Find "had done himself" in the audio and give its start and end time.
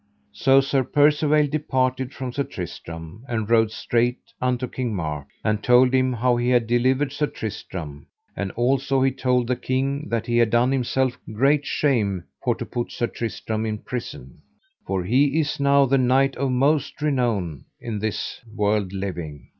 10.39-11.19